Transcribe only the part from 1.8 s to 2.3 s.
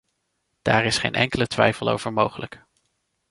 over